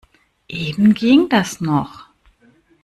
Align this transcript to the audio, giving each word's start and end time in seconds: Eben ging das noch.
Eben 0.49 0.95
ging 0.95 1.29
das 1.29 1.61
noch. 1.61 2.05